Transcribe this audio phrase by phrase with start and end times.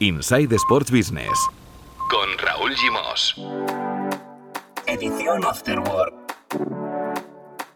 [0.00, 1.36] Inside Sports Business.
[2.08, 3.34] Con Raúl Gimos.
[4.86, 6.14] Edición Afterwork.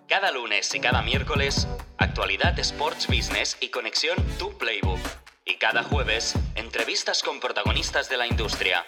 [0.06, 1.66] Cada lunes y cada miércoles,
[1.98, 5.00] actualidad Sports Business y conexión Tu Playbook.
[5.44, 8.84] Y cada jueves, entrevistas con protagonistas de la industria.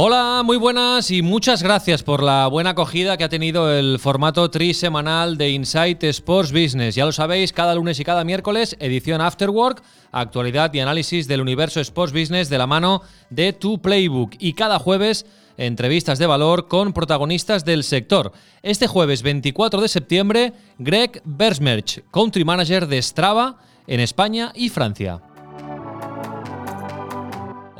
[0.00, 4.48] Hola, muy buenas y muchas gracias por la buena acogida que ha tenido el formato
[4.48, 6.94] trisemanal de Insight Sports Business.
[6.94, 11.80] Ya lo sabéis, cada lunes y cada miércoles, edición Afterwork, actualidad y análisis del universo
[11.80, 14.36] Sports Business de la mano de Tu Playbook.
[14.38, 18.30] Y cada jueves, entrevistas de valor con protagonistas del sector.
[18.62, 23.56] Este jueves 24 de septiembre, Greg Bersmerch, Country Manager de Strava
[23.88, 25.20] en España y Francia.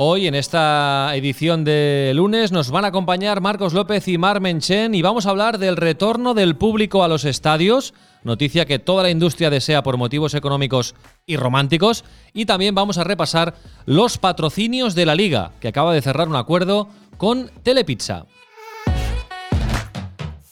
[0.01, 4.95] Hoy en esta edición de lunes nos van a acompañar Marcos López y Mar Menchen
[4.95, 9.11] y vamos a hablar del retorno del público a los estadios, noticia que toda la
[9.11, 10.95] industria desea por motivos económicos
[11.27, 16.01] y románticos, y también vamos a repasar los patrocinios de la liga, que acaba de
[16.01, 18.27] cerrar un acuerdo con Telepizza.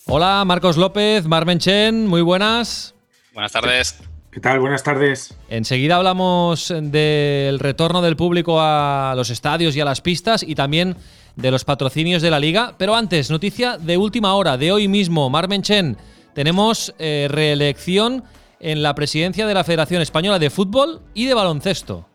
[0.06, 2.96] Hola Marcos López, Mar Menchen, muy buenas.
[3.32, 4.02] Buenas tardes.
[4.36, 4.60] ¿Qué tal?
[4.60, 5.34] Buenas tardes.
[5.48, 10.98] Enseguida hablamos del retorno del público a los estadios y a las pistas y también
[11.36, 12.74] de los patrocinios de la liga.
[12.76, 15.96] Pero antes, noticia de última hora, de hoy mismo, Marmen Chen,
[16.34, 18.24] tenemos eh, reelección
[18.60, 22.06] en la presidencia de la Federación Española de Fútbol y de Baloncesto.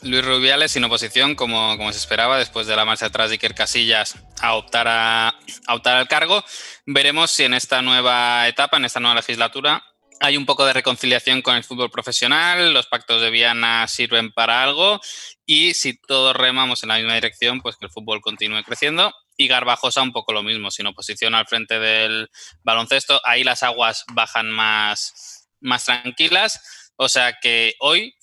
[0.00, 3.54] Luis Rubiales sin oposición, como, como se esperaba, después de la marcha atrás de Iker
[3.54, 5.34] Casillas a optar, a,
[5.66, 6.42] a optar al cargo.
[6.86, 9.82] Veremos si en esta nueva etapa, en esta nueva legislatura,
[10.20, 14.62] hay un poco de reconciliación con el fútbol profesional, los pactos de Viana sirven para
[14.62, 15.00] algo
[15.46, 19.12] y si todos remamos en la misma dirección, pues que el fútbol continúe creciendo.
[19.36, 22.28] Y Garbajosa un poco lo mismo, sin oposición al frente del
[22.64, 26.90] baloncesto, ahí las aguas bajan más, más tranquilas.
[26.96, 28.14] O sea que hoy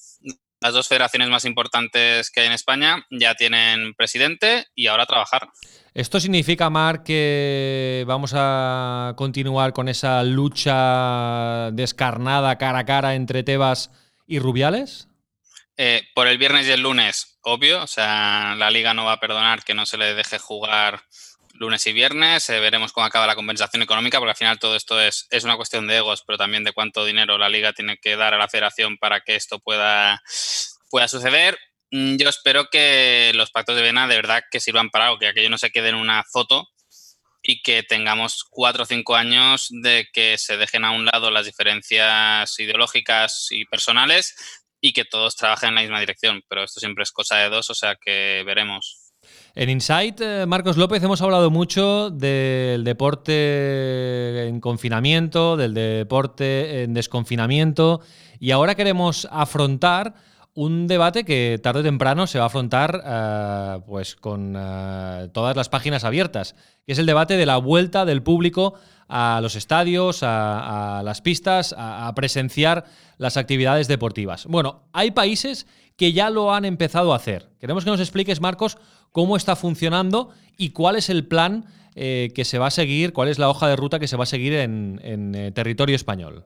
[0.62, 5.50] las dos federaciones más importantes que hay en España ya tienen presidente y ahora trabajar.
[5.94, 13.44] ¿Esto significa, Mar, que vamos a continuar con esa lucha descarnada cara a cara entre
[13.44, 13.92] Tebas
[14.28, 15.08] y Rubiales?
[15.78, 17.84] Eh, por el viernes y el lunes, obvio.
[17.84, 21.02] O sea, la liga no va a perdonar que no se le deje jugar
[21.58, 22.50] lunes y viernes.
[22.50, 25.58] Eh, veremos cómo acaba la compensación económica, porque al final todo esto es, es una
[25.58, 28.48] cuestión de egos, pero también de cuánto dinero la liga tiene que dar a la
[28.48, 30.22] federación para que esto pueda,
[30.90, 31.58] pueda suceder.
[31.92, 35.28] Mm, yo espero que los pactos de Viena de verdad que sirvan para algo, que
[35.28, 36.68] aquello no se quede en una foto
[37.42, 41.46] y que tengamos cuatro o cinco años de que se dejen a un lado las
[41.46, 44.36] diferencias ideológicas y personales
[44.82, 46.44] y que todos trabajen en la misma dirección.
[46.50, 49.05] Pero esto siempre es cosa de dos, o sea que veremos.
[49.58, 56.94] En Insight, eh, Marcos López, hemos hablado mucho del deporte en confinamiento, del deporte en
[56.94, 58.02] desconfinamiento,
[58.38, 60.14] y ahora queremos afrontar
[60.56, 65.56] un debate que tarde o temprano se va a afrontar eh, pues con eh, todas
[65.56, 66.56] las páginas abiertas,
[66.86, 68.74] que es el debate de la vuelta del público
[69.08, 72.86] a los estadios, a, las pistas, a, presenciar
[73.18, 74.46] las actividades deportivas.
[74.48, 75.68] Bueno, hay países
[75.98, 77.50] que ya lo han empezado a hacer.
[77.60, 78.78] Queremos que nos expliques, Marcos,
[79.12, 83.30] cómo está funcionando y cuál es el plan eh, que se va a seguir, cuál
[83.30, 86.46] es la hoja de ruta que se va a seguir en territorio español.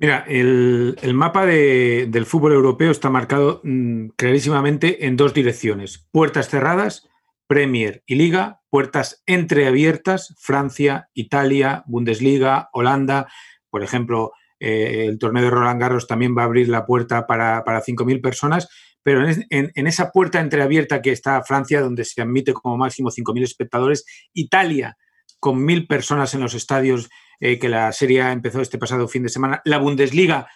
[0.00, 6.08] Mira, el, mapa del fútbol europeo está marcado mm, clarísimamente en dos direcciones.
[6.10, 7.06] Puertas cerradas,
[7.46, 13.28] Premier y Liga, puertas entreabiertas, Francia, Italia, Bundesliga, Holanda.
[13.68, 17.64] Por ejemplo, eh, el torneo de Roland Garros también va a abrir la puerta para,
[17.64, 18.68] para 5.000 personas,
[19.02, 24.04] pero en, esa puerta entreabierta que está Francia, donde se admite como máximo 5.000 espectadores,
[24.34, 24.96] Italia,
[25.38, 27.08] con 1.000 personas en los estadios
[27.40, 29.62] eh, que la serie empezó este pasado fin de semana.
[29.64, 30.48] La Bundesliga,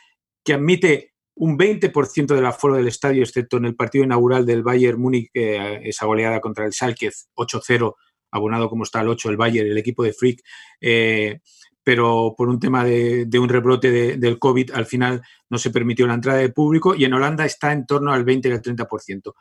[0.45, 5.01] que admite un 20% del aforo del estadio, excepto en el partido inaugural del Bayern
[5.01, 7.95] Múnich, eh, esa goleada contra el Schalke 8-0,
[8.31, 10.43] abonado como está el 8, el Bayern, el equipo de Frick,
[10.81, 11.41] eh,
[11.85, 16.15] pero por un tema de, un rebrote del COVID al final no se permitió la
[16.15, 19.35] entrada de público y en Holanda está en torno al 20 y al 30%.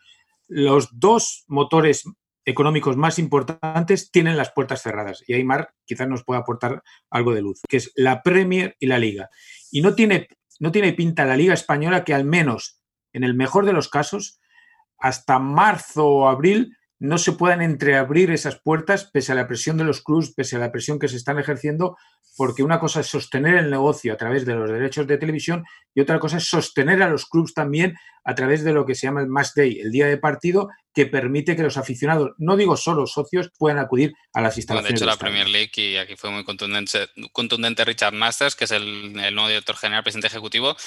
[0.50, 2.04] Los dos motores
[2.46, 5.24] económicos más importantes tienen las puertas cerradas.
[5.26, 9.00] Y Aymar quizás nos pueda aportar algo de luz, que es la Premier y la
[9.00, 9.30] Liga.
[9.72, 10.28] Y no tiene,
[10.60, 12.82] no tiene pinta la Liga Española que al menos,
[13.14, 14.42] en el mejor de los casos,
[14.98, 19.84] hasta marzo o abril no se puedan entreabrir esas puertas pese a la presión de
[19.84, 21.98] los clubs, pese a la presión que se están ejerciendo,
[22.38, 26.00] porque una cosa es sostener el negocio a través de los derechos de televisión y
[26.00, 29.20] otra cosa es sostener a los clubs también a través de lo que se llama
[29.20, 33.06] el match day, el día de partido, que permite que los aficionados, no digo solo
[33.06, 34.98] socios, puedan acudir a las instalaciones.
[34.98, 38.72] de hecho, la Premier League, y aquí fue muy contundente, contundente Richard Masters, que es
[38.72, 40.78] el, el nuevo director general, presidente ejecutivo,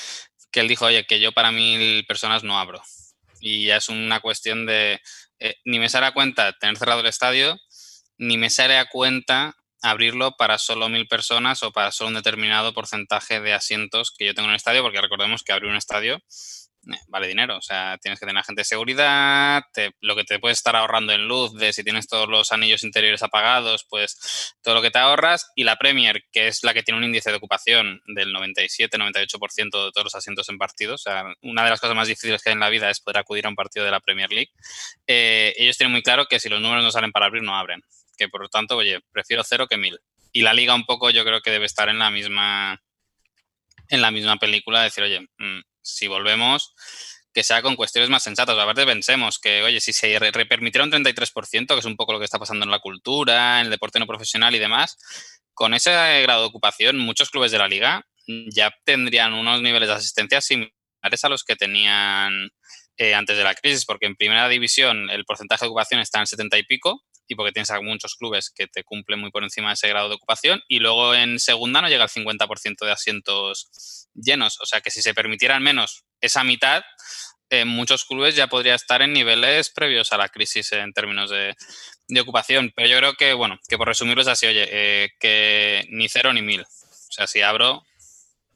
[0.51, 2.81] que él dijo, oye, que yo para mil personas no abro.
[3.39, 4.99] Y ya es una cuestión de
[5.38, 7.59] eh, ni me sale a cuenta tener cerrado el estadio,
[8.19, 12.73] ni me sale a cuenta abrirlo para solo mil personas o para solo un determinado
[12.73, 16.21] porcentaje de asientos que yo tengo en el estadio, porque recordemos que abrir un estadio
[17.09, 17.56] vale dinero.
[17.56, 19.62] O sea, tienes que tener agente de seguridad,
[20.00, 23.23] lo que te puedes estar ahorrando en luz, de si tienes todos los anillos interiores
[23.23, 25.50] apagados, pues todo lo que te ahorras.
[25.55, 29.93] Y la Premier, que es la que tiene un índice de ocupación del 97-98% de
[29.93, 31.00] todos los asientos en partidos.
[31.06, 33.19] O sea, una de las cosas más difíciles que hay en la vida es poder
[33.19, 34.50] acudir a un partido de la Premier League.
[35.06, 37.82] Eh, ellos tienen muy claro que si los números no salen para abrir, no abren.
[38.17, 39.99] Que por lo tanto, oye, prefiero cero que mil.
[40.32, 42.81] Y la liga un poco yo creo que debe estar en la misma
[43.89, 46.75] en la misma película, decir, oye, mm, si volvemos,
[47.33, 48.59] que sea con cuestiones más sensatas.
[48.59, 50.19] Aparte pensemos que, oye, si se
[50.49, 53.67] permitiera un 33%, que es un poco lo que está pasando en la cultura, en
[53.67, 54.97] el deporte no profesional y demás,
[55.53, 55.91] con ese
[56.23, 61.23] grado de ocupación, muchos clubes de la liga ya tendrían unos niveles de asistencia similares
[61.23, 62.50] a los que tenían
[62.97, 66.27] eh, antes de la crisis, porque en primera división el porcentaje de ocupación está en
[66.27, 69.69] 70 y pico, y porque tienes a muchos clubes que te cumplen muy por encima
[69.69, 74.08] de ese grado de ocupación, y luego en segunda no llega al 50% de asientos
[74.14, 74.61] llenos.
[74.61, 76.82] O sea que si se permitieran menos esa mitad,
[77.50, 81.55] en muchos clubes ya podría estar en niveles previos a la crisis en términos de,
[82.20, 82.73] ocupación.
[82.75, 86.32] Pero yo creo que, bueno, que por resumirlo es así, oye, eh, que ni cero
[86.32, 86.62] ni mil.
[86.62, 87.84] O sea, si abro,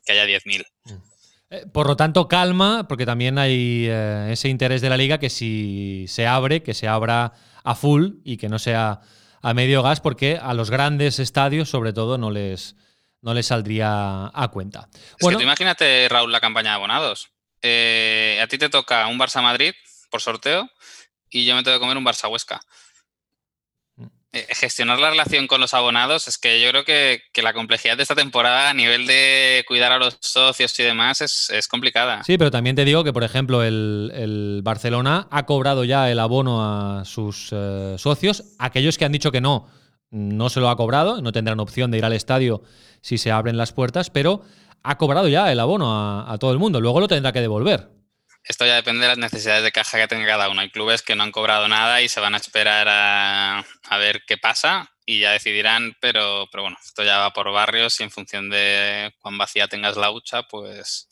[0.05, 0.64] que haya 10.000.
[0.84, 1.11] Mm.
[1.50, 5.31] Eh, por lo tanto, calma, porque también hay eh, ese interés de la liga que
[5.31, 7.32] si se abre, que se abra
[7.65, 9.01] a full y que no sea
[9.43, 12.77] a medio gas, porque a los grandes estadios, sobre todo, no les,
[13.23, 14.89] no les saldría a cuenta.
[15.21, 17.31] bueno, que tú imagínate, Raúl, la campaña de abonados.
[17.62, 19.75] Eh, a ti te toca un Barça Madrid
[20.11, 20.71] por sorteo
[21.29, 22.61] y yo me tengo que comer un Barça Huesca.
[24.32, 28.05] Eh, gestionar la relación con los abonados es que yo creo que, la complejidad de
[28.05, 32.23] esta temporada a nivel de cuidar a los socios y demás es, complicada.
[32.23, 36.62] Sí, pero también te digo que, por ejemplo, el, Barcelona ha cobrado ya el abono
[36.62, 38.44] a sus eh, socios.
[38.59, 39.69] Aquellos que han dicho que no,
[40.11, 42.62] no se lo ha cobrado, no tendrán opción de ir al estadio
[43.00, 44.43] si se abren las puertas, pero
[44.85, 46.81] ha cobrado ya el abono a todo el mundo.
[46.81, 48.00] Luego lo tendrá que devolver.
[48.44, 50.60] Esto ya depende de las necesidades de caja que tenga cada uno.
[50.60, 53.64] Hay clubes que no han cobrado nada y se van a esperar a,
[53.98, 58.04] ver qué pasa y ya decidirán, pero, pero bueno, esto ya va por barrios y
[58.04, 61.08] en función de cuán vacía tengas la hucha, pues,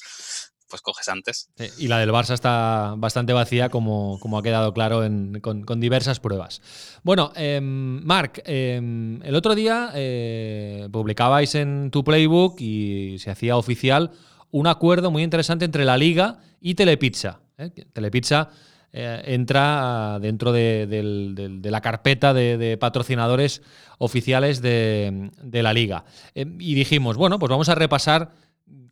[0.68, 1.50] pues coges antes.
[1.78, 5.00] y la del Barça está bastante vacía, como, como ha quedado claro
[5.40, 6.62] con, diversas pruebas.
[7.02, 13.56] Bueno, eh, Marc, em, el otro día eh, publicabais en tu playbook y se hacía
[13.56, 14.12] oficial
[14.50, 17.40] un acuerdo muy interesante entre la liga y Telepizza.
[17.58, 17.70] ¿eh?
[17.92, 18.50] Telepizza
[18.90, 23.62] eh, entra dentro de, la carpeta de, patrocinadores
[23.98, 26.04] oficiales de, la liga.
[26.34, 28.32] Eh, y dijimos, bueno, pues vamos a repasar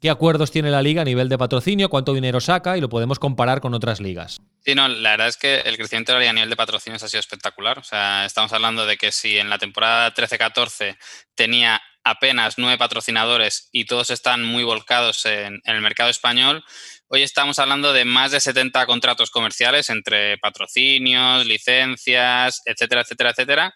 [0.01, 3.19] qué acuerdos tiene la liga a nivel de patrocinio, cuánto dinero saca y lo podemos
[3.19, 4.41] comparar con otras ligas.
[4.65, 7.03] Sí, no, la verdad es que el crecimiento de la liga a nivel de patrocinios
[7.03, 7.79] ha sido espectacular.
[7.79, 10.99] O sea, estamos hablando de que si en la temporada 13-14
[11.35, 16.65] tenía apenas nueve patrocinadores y todos están muy volcados en, el mercado español,
[17.09, 23.75] hoy estamos hablando de más de 70 contratos comerciales entre patrocinios, licencias, etcétera, etcétera, etcétera.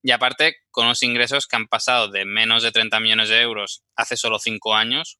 [0.00, 3.82] Y aparte, con unos ingresos que han pasado de menos de 30 millones de euros
[3.96, 5.18] hace solo cinco años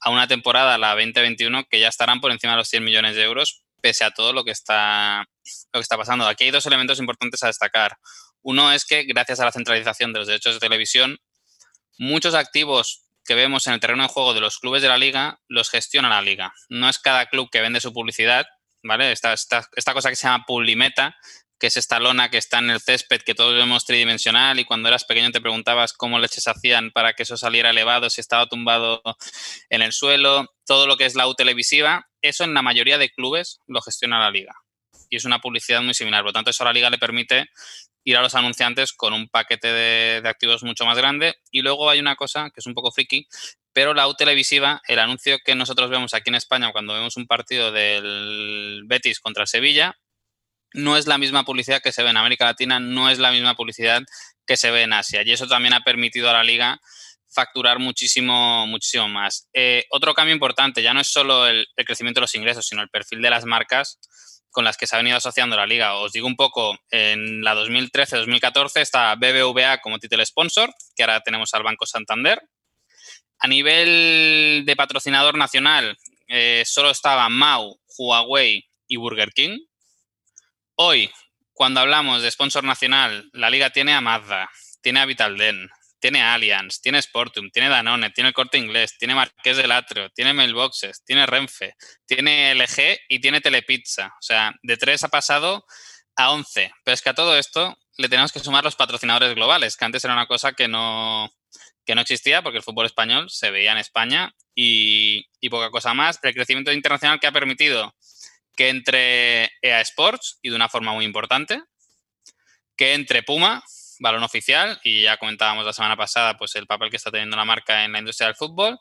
[0.00, 3.24] a una temporada, la 2021, que ya estarán por encima de los 100 millones de
[3.24, 5.24] euros, pese a todo lo que está,
[5.72, 6.28] lo que está pasando.
[6.28, 7.96] Aquí hay dos elementos importantes a destacar.
[8.42, 11.18] Uno es que gracias a la centralización de los derechos de televisión,
[11.98, 15.40] muchos activos que vemos en el terreno de juego de los clubes de la liga
[15.48, 16.52] los gestiona la liga.
[16.68, 18.46] No es cada club que vende su publicidad,
[18.82, 19.12] ¿vale?
[19.12, 21.16] Esta, esta, esta cosa que se llama Publimeta,
[21.58, 24.88] que es esta lona que está en el césped que todos vemos tridimensional y cuando
[24.88, 29.02] eras pequeño te preguntabas cómo leches hacían para que eso saliera elevado, si estaba tumbado
[29.70, 33.10] en el suelo, todo lo que es la U televisiva, eso en la mayoría de
[33.10, 34.54] clubes lo gestiona la liga.
[35.10, 36.22] Y es una publicidad muy similar.
[36.22, 37.48] Por lo tanto, eso a la liga le permite
[38.06, 41.34] ir a los anunciantes con un paquete de, activos mucho más grande.
[41.50, 43.26] Y luego hay una cosa que es un poco friki,
[43.72, 47.26] pero la U televisiva, el anuncio que nosotros vemos aquí en España cuando vemos un
[47.26, 49.98] partido del Betis contra Sevilla,
[50.72, 53.56] no es la misma publicidad que se ve en América Latina, no es la misma
[53.56, 54.02] publicidad
[54.46, 55.22] que se ve en Asia.
[55.24, 56.80] Y eso también ha permitido a la liga
[57.28, 59.48] facturar muchísimo, muchísimo más.
[59.52, 62.82] Eh, otro cambio importante, ya no es solo el, el, crecimiento de los ingresos, sino
[62.82, 63.98] el perfil de las marcas
[64.56, 65.96] con las que se ha venido asociando la liga.
[65.96, 71.52] Os digo un poco, en la 2013-2014 está BBVA como título sponsor, que ahora tenemos
[71.52, 72.40] al Banco Santander.
[73.38, 75.98] A nivel de patrocinador nacional,
[76.28, 79.58] eh, solo estaba Mau, Huawei y Burger King.
[80.76, 81.10] Hoy,
[81.52, 84.48] cuando hablamos de sponsor nacional, la liga tiene a Mazda,
[84.80, 89.56] tiene a Vitalden, tiene Allianz, tiene Sportum, tiene Danone, tiene el Corte Inglés, tiene Marqués
[89.56, 91.74] del Atrio, tiene Mailboxes, tiene Renfe,
[92.06, 94.06] tiene LG y tiene Telepizza.
[94.06, 95.64] O sea, de 3 ha pasado
[96.16, 96.72] a 11.
[96.84, 100.04] Pero es que a todo esto le tenemos que sumar los patrocinadores globales, que antes
[100.04, 101.30] era una cosa que no,
[101.84, 105.94] que no existía porque el fútbol español se veía en España y, y poca cosa
[105.94, 106.18] más.
[106.22, 107.94] El crecimiento internacional que ha permitido
[108.54, 111.62] que entre EA Sports y de una forma muy importante,
[112.76, 113.62] que entre Puma,
[113.98, 117.44] balón oficial, y ya comentábamos la semana pasada pues el papel que está teniendo la
[117.44, 118.78] marca en la industria del fútbol,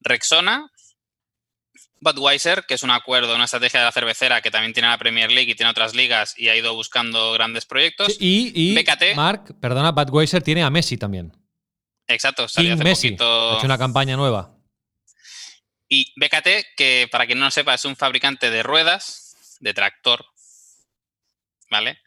[0.00, 0.70] Rexona,
[2.00, 5.30] Budweiser, que es un acuerdo, una estrategia de la cervecera que también tiene la Premier
[5.30, 8.16] League y tiene otras ligas y ha ido buscando grandes proyectos.
[8.18, 11.32] y, y BKT, Mark, perdona, Budweiser tiene a Messi también.
[12.08, 13.08] Exacto, salió hace Messi.
[13.10, 13.52] poquito.
[13.52, 14.56] Ha hecho una campaña nueva.
[15.88, 20.24] Y BKT, que para quien no lo sepa, es un fabricante de ruedas, de tractor,
[21.70, 22.00] ¿vale?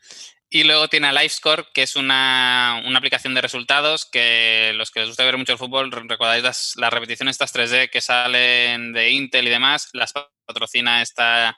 [0.49, 4.99] Y luego tiene a LiveScore, que es una, una, aplicación de resultados que los que
[5.01, 9.09] les gusta ver mucho el fútbol, recordáis las, las, repeticiones estas 3D que salen de
[9.09, 10.13] Intel y demás, las
[10.45, 11.57] patrocina esta,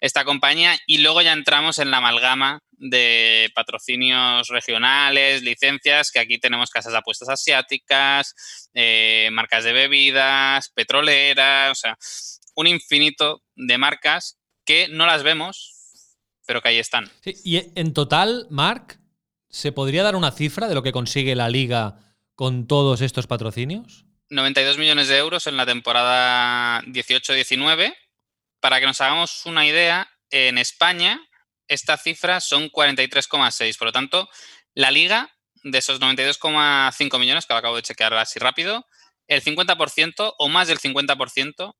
[0.00, 0.78] esta compañía.
[0.86, 6.92] Y luego ya entramos en la amalgama de patrocinios regionales, licencias, que aquí tenemos casas
[6.92, 8.34] de apuestas asiáticas,
[8.74, 11.98] eh, marcas de bebidas, petroleras, o sea,
[12.54, 15.75] un infinito de marcas que no las vemos,
[16.46, 17.10] pero que ahí están.
[17.20, 18.98] Sí, y en total, Marc,
[19.50, 21.98] ¿se podría dar una cifra de lo que consigue la liga
[22.34, 24.06] con todos estos patrocinios?
[24.30, 27.94] 92 millones de euros en la temporada 18-19.
[28.60, 31.20] Para que nos hagamos una idea, en España
[31.68, 33.76] esta cifra son 43,6.
[33.76, 34.28] Por lo tanto,
[34.74, 35.30] la liga,
[35.62, 38.86] de esos 92,5 millones que lo acabo de chequear así rápido,
[39.26, 41.74] el 50% o más del 50%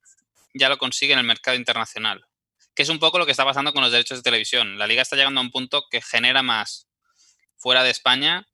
[0.55, 2.26] ya lo consigue en el mercado internacional
[2.77, 4.79] que es un poco lo que está pasando con los derechos de televisión.
[4.79, 6.87] La liga está llegando a un punto que genera más
[7.57, 8.47] fuera de España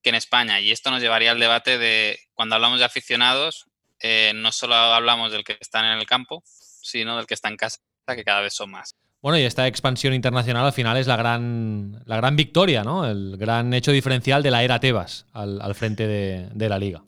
[0.00, 0.60] que en España.
[0.60, 3.66] Y esto nos llevaría al debate de cuando hablamos de aficionados,
[4.00, 7.56] eh, no solo hablamos del que está en el campo, sino del que está en
[7.56, 8.94] casa, que cada vez son más.
[9.20, 13.06] Bueno, y esta expansión internacional al final es la gran, la gran victoria, ¿no?
[13.06, 17.02] El gran hecho diferencial de la era Tebas al, frente de la liga.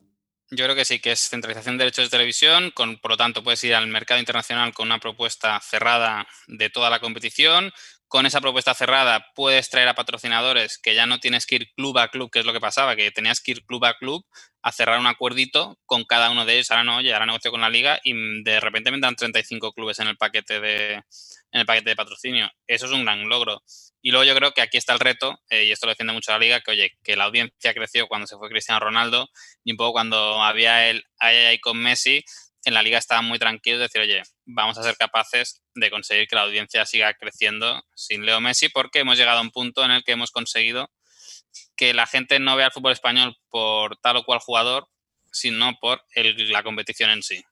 [0.49, 3.43] Yo creo que sí, que es centralización de derechos de televisión, con, por lo tanto
[3.43, 7.73] puedes ir al mercado internacional con una propuesta cerrada de toda la competición.
[8.07, 11.97] Con esa propuesta cerrada puedes traer a patrocinadores que ya no tienes que ir club
[11.97, 14.25] a club, que es lo que pasaba, que tenías que ir club a club
[14.61, 16.71] a cerrar un acuerdito con cada uno de ellos.
[16.71, 19.99] Ahora no, oye, ahora negocio con la liga y de repente me dan 35 clubes
[19.99, 22.49] en el paquete de, en el paquete de patrocinio.
[22.65, 23.61] Eso es un gran logro.
[24.01, 26.31] Y luego yo creo que aquí está el reto, eh, y esto lo defiende mucho
[26.31, 29.29] la liga, que oye, que la audiencia creció cuando se fue Cristiano Ronaldo
[29.63, 32.23] y un poco cuando había él ahí con Messi,
[32.63, 36.27] en la liga estaban muy tranquilos de decir, oye, vamos a ser capaces de conseguir
[36.27, 39.91] que la audiencia siga creciendo sin Leo Messi, porque hemos llegado a un punto en
[39.91, 40.89] el que hemos conseguido
[41.75, 44.87] que la gente no vea el fútbol español por tal o cual jugador,
[45.31, 47.43] sino por la competición en sí.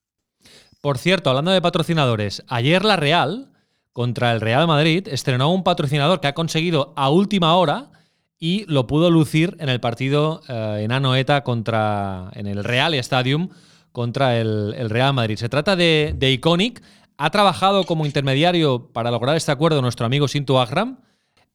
[0.81, 3.51] Por cierto, hablando de patrocinadores, ayer la Real
[3.95, 7.91] contra el Real Madrid, estrenó un patrocinador que ha conseguido a última hora
[8.37, 13.51] y lo pudo lucir en el partido eh, en Anoeta contra, en el Real Stadium
[13.95, 15.37] contra el, Real Madrid.
[15.37, 16.83] Se trata de, Iconic.
[17.17, 20.99] Ha trabajado como intermediario para lograr este acuerdo nuestro amigo Sintu Agram.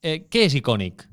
[0.02, 1.06] Eh, ¿Qué es Iconic?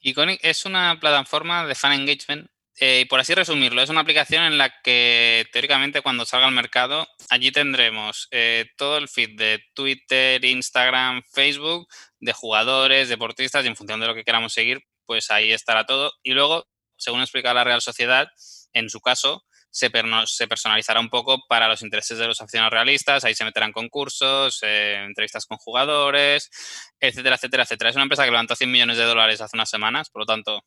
[0.00, 2.48] Iconic es una plataforma de fan engagement
[2.78, 6.52] eh, y por así resumirlo, es una aplicación en la que teóricamente cuando salga al
[6.52, 11.88] mercado, allí tendremos eh, todo el feed de Twitter, Instagram, Facebook,
[12.20, 16.12] de jugadores, deportistas y en función de lo que queramos seguir, pues ahí estará todo.
[16.22, 16.66] Y luego,
[16.98, 18.28] según explica la Real Sociedad,
[18.74, 23.34] en su caso, se, personalizará un poco para los intereses de los aficionados realistas, ahí
[23.34, 26.50] se meterán concursos, eh, entrevistas con jugadores,
[26.98, 27.90] etcétera, etcétera, etcétera.
[27.90, 30.62] Es una empresa que levantó 100 millones de dólares hace unas semanas, por lo tanto,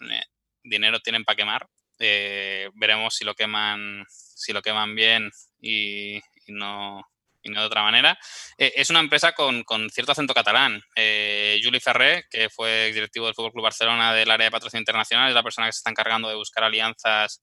[0.00, 0.24] eh,
[0.62, 1.66] dinero tienen para quemar.
[1.98, 7.04] Eh, veremos si lo queman, si lo queman bien y, no,
[7.42, 8.18] y no de otra manera.
[8.56, 10.80] Es una empresa con, con cierto acento catalán.
[10.96, 15.28] Eh, Juli Ferré, que fue directivo del Fútbol Club Barcelona del área de patrocinio internacional,
[15.28, 17.42] es la persona que se está encargando de buscar alianzas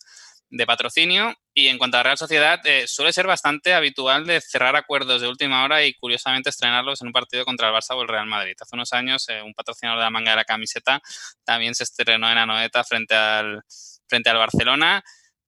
[0.50, 1.34] de patrocinio.
[1.54, 5.28] Y en cuanto a Real Sociedad, eh, suele ser bastante habitual de cerrar acuerdos de
[5.28, 8.56] última hora y curiosamente estrenarlos en un partido contra el Barça o el Real Madrid.
[8.60, 11.02] Hace unos años, eh, un patrocinador de la manga de la camiseta
[11.44, 13.62] también se estrenó en Anoeta frente al,
[14.08, 15.04] frente al Barcelona.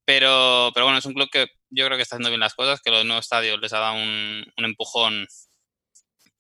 [0.06, 2.82] Pero, pero bueno, es un club que yo creo que está haciendo bien las cosas,
[2.82, 5.28] que los nuevos estadios les ha dado un, un empujón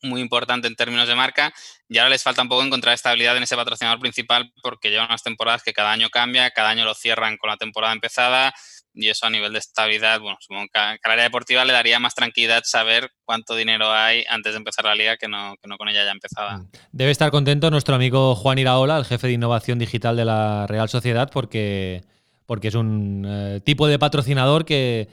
[0.01, 1.53] muy importante en términos de marca
[1.87, 5.23] y ahora les falta un poco encontrar estabilidad en ese patrocinador principal porque llevan unas
[5.23, 8.53] temporadas que cada año cambia, cada año lo cierran con la temporada empezada
[8.93, 11.99] y eso a nivel de estabilidad, bueno, supongo que a la área deportiva le daría
[11.99, 15.77] más tranquilidad saber cuánto dinero hay antes de empezar la liga que no, que no
[15.77, 16.57] con ella ya empezada.
[16.57, 16.69] Mm.
[16.91, 20.89] Debe estar contento nuestro amigo Juan Iraola, el jefe de innovación digital de la Real
[20.89, 22.03] Sociedad, porque,
[22.45, 25.07] porque es un eh, tipo de patrocinador que,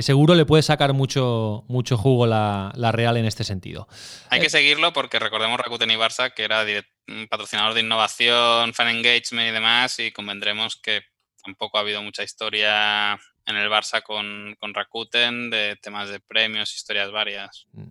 [0.00, 3.86] seguro le puede sacar mucho, mucho jugo la, Real en este sentido.
[4.30, 6.64] Hay que eh, seguirlo porque recordemos Rakuten y Barça, que era
[7.28, 11.02] patrocinador de innovación, fan engagement y demás, y convendremos que
[11.44, 16.74] tampoco ha habido mucha historia en el Barça con, con Rakuten de temas de premios,
[16.74, 17.66] historias varias.
[17.72, 17.88] Mm.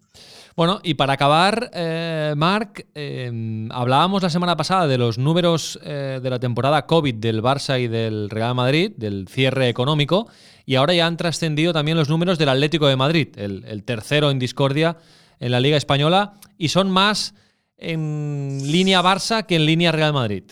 [0.55, 6.20] Bueno, y para acabar, eh, Marc, em, hablábamos la semana pasada de los números eh,
[6.22, 10.29] de la temporada COVID del Barça y del Real Madrid, del cierre económico,
[10.65, 14.29] y ahora ya han trascendido también los números del Atlético de Madrid, el, el tercero
[14.29, 14.98] en discordia
[15.39, 17.34] en la Liga Española, y son más
[17.77, 20.43] en línea Barça que en línea Real Madrid.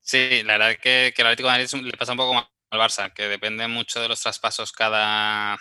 [0.00, 2.46] Sí, la verdad es que, que el Atlético de Madrid le pasa un poco más
[2.70, 5.58] al Barça, que depende mucho de los traspasos cada,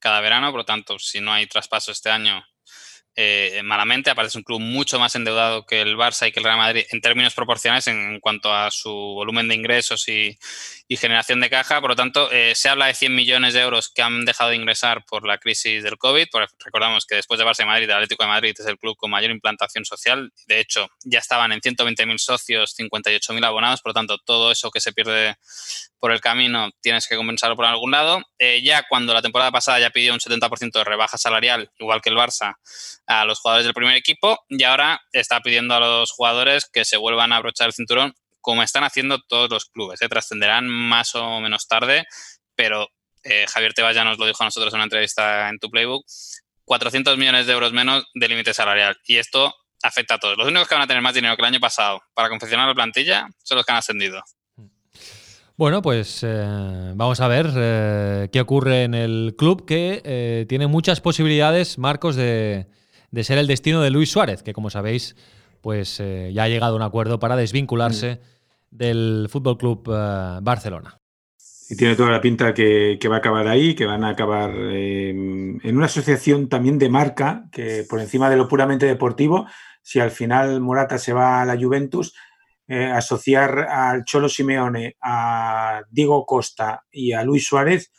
[0.00, 2.44] cada verano, por lo tanto, si no hay traspaso este año,
[3.16, 6.56] eh, malamente, aparece un club mucho más endeudado que el Barça y que el Real
[6.56, 10.36] Madrid en términos proporcionales en, cuanto a su volumen de ingresos y,
[10.96, 11.80] generación de caja.
[11.80, 14.56] Por lo tanto, eh, se habla de 100 millones de euros que han dejado de
[14.56, 16.26] ingresar por la crisis del COVID.
[16.64, 19.10] recordamos que después de Barça y Madrid, el Atlético de Madrid es el club con
[19.10, 20.32] mayor implantación social.
[20.46, 23.80] De hecho, ya estaban en 120.000 socios, 58.000 abonados.
[23.80, 25.36] Por lo tanto, todo eso que se pierde
[26.04, 28.20] por el camino tienes que compensarlo por algún lado.
[28.38, 32.10] Eh, ya cuando la temporada pasada ya pidió un 70% de rebaja salarial, igual que
[32.10, 32.56] el Barça,
[33.06, 36.98] a los jugadores del primer equipo y ahora está pidiendo a los jugadores que se
[36.98, 40.02] vuelvan a abrochar el cinturón como están haciendo todos los clubes.
[40.02, 40.08] ¿eh?
[40.10, 42.04] Trascenderán más o menos tarde,
[42.54, 42.90] pero
[43.22, 46.04] eh, Javier Tebas ya nos lo dijo a nosotros en una entrevista en tu playbook,
[46.66, 48.98] 400 millones de euros menos de límite salarial.
[49.06, 50.36] Y esto afecta a todos.
[50.36, 52.74] Los únicos que van a tener más dinero que el año pasado para confeccionar la
[52.74, 54.22] plantilla son los que han ascendido.
[55.56, 61.78] Bueno, pues eh, vamos a ver qué ocurre en el club que tiene muchas posibilidades,
[61.78, 62.66] Marcos, de,
[63.14, 65.14] de ser el destino de Luis Suárez, que como sabéis,
[65.60, 68.76] pues eh, ya ha llegado a un acuerdo para desvincularse mm.
[68.76, 71.00] del Fútbol Club eh, Barcelona.
[71.70, 75.76] Y tiene toda la pinta que, va a acabar ahí, que van a acabar en
[75.76, 79.46] una asociación también de marca, que por encima de lo puramente deportivo,
[79.80, 82.14] si al final Morata se va a la Juventus,
[82.66, 87.92] eh, asociar al Cholo Simeone, a Diego Costa y a Luis Suárez,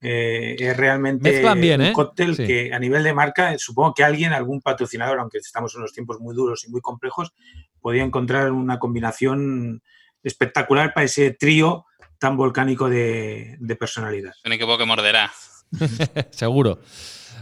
[0.00, 1.92] eh, es realmente un ¿eh?
[1.92, 5.92] cóctel que a nivel de marca, supongo que alguien, algún patrocinador, aunque estamos en unos
[5.92, 7.32] tiempos muy duros y muy complejos,
[7.80, 9.82] podía encontrar una combinación
[10.22, 11.84] espectacular para ese trío
[12.18, 14.32] tan volcánico de, personalidad.
[14.44, 15.32] Un equipo que morderá.
[16.30, 16.80] Seguro.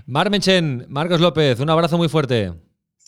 [0.06, 2.52] Marmenchen, Marcos López, un abrazo muy fuerte.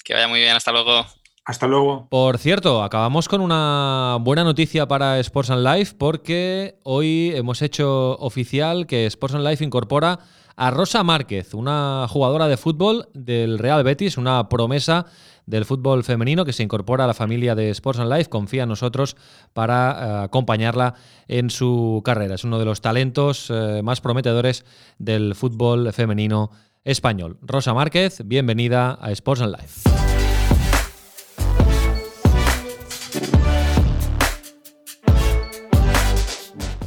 [0.04, 1.06] Que vaya muy bien, hasta luego.
[1.48, 2.08] Hasta luego.
[2.10, 8.18] Por cierto, acabamos con una buena noticia para Sports and Life porque hoy hemos hecho
[8.18, 10.18] oficial que Sports and Life incorpora
[10.56, 15.06] a Rosa Márquez, una jugadora de fútbol del Real Betis, una promesa
[15.46, 18.68] del fútbol femenino que se incorpora a la familia de Sports and Life, confía en
[18.68, 19.16] nosotros
[19.54, 20.96] para eh, acompañarla
[21.28, 22.34] en su carrera.
[22.34, 24.66] Es uno de los talentos eh, más prometedores
[24.98, 26.50] del fútbol femenino
[26.84, 27.38] español.
[27.40, 30.07] Rosa Márquez, bienvenida a Sports and Life.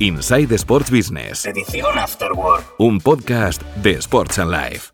[0.01, 1.45] Inside Sports Business.
[1.45, 2.63] Edición Afterword.
[2.79, 4.89] Un podcast de Sports and Life.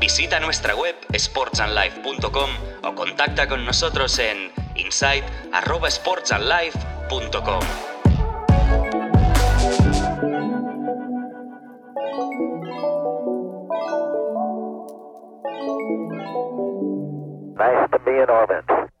[0.00, 2.50] Visita nuestra web sportsandlife.com
[2.84, 7.62] o contacta con nosotros en insight@sportsandlife.com.
[17.58, 18.91] Nice to be in orbit.